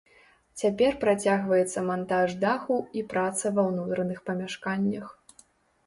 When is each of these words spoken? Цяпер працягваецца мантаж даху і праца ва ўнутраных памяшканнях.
Цяпер 0.61 0.95
працягваецца 1.03 1.85
мантаж 1.91 2.35
даху 2.47 2.81
і 3.01 3.07
праца 3.15 3.55
ва 3.59 3.69
ўнутраных 3.71 4.19
памяшканнях. 4.33 5.19